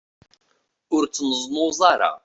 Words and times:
Ur 0.95 1.03
ttneẓnuẓ 1.05 1.79
ara. 1.91 2.11